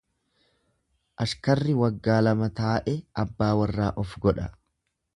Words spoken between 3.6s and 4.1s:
warraa